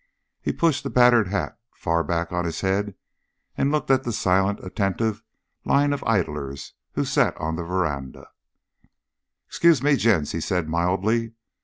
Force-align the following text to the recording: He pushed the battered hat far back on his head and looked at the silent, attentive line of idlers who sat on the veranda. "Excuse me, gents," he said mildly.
He 0.41 0.51
pushed 0.51 0.81
the 0.81 0.89
battered 0.89 1.27
hat 1.27 1.59
far 1.75 2.03
back 2.03 2.31
on 2.31 2.43
his 2.43 2.61
head 2.61 2.95
and 3.55 3.71
looked 3.71 3.91
at 3.91 4.01
the 4.03 4.11
silent, 4.11 4.59
attentive 4.63 5.21
line 5.63 5.93
of 5.93 6.03
idlers 6.05 6.73
who 6.93 7.05
sat 7.05 7.37
on 7.37 7.55
the 7.55 7.61
veranda. 7.63 8.27
"Excuse 9.45 9.83
me, 9.83 9.95
gents," 9.95 10.31
he 10.31 10.41
said 10.41 10.67
mildly. 10.67 11.33